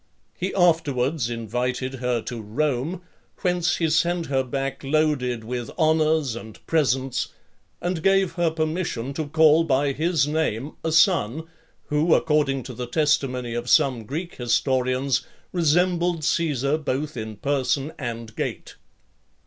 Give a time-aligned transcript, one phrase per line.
[0.33, 3.03] He afterwards invited her to Rome,
[3.41, 7.27] whence he sent her back loaded with honours and presents,
[7.79, 11.43] and gave her permission to call by his name a son,
[11.89, 18.35] who, according to the testimony of some Greek historians, resembled Caesar both in person and
[18.35, 18.77] gait.